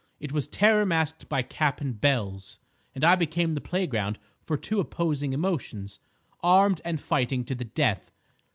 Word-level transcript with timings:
It 0.19 0.31
was 0.31 0.47
terror 0.47 0.83
masked 0.83 1.29
by 1.29 1.43
cap 1.43 1.79
and 1.79 2.01
bells; 2.01 2.57
and 2.95 3.03
I 3.03 3.13
became 3.13 3.53
the 3.53 3.61
playground 3.61 4.17
for 4.43 4.57
two 4.57 4.79
opposing 4.79 5.31
emotions, 5.31 5.99
armed 6.39 6.81
and 6.83 6.99
fighting 6.99 7.43
to 7.45 7.53
the 7.53 7.65
death. 7.65 8.11